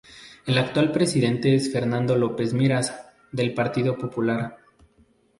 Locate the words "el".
0.47-0.57